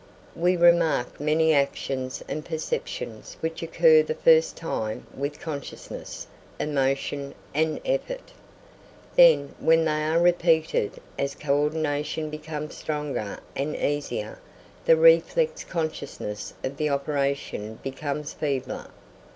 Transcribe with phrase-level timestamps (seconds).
[0.35, 6.25] We remark many actions and perceptions which occur the first time with consciousness,
[6.59, 8.31] emotion, and effort.
[9.15, 14.39] Then, when they are repeated, as coordination becomes stronger and easier,
[14.85, 18.87] the reflex consciousness of the operation becomes feebler.